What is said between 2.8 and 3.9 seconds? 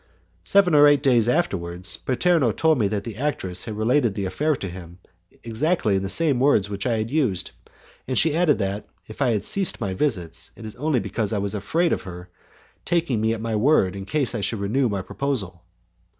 that the actress had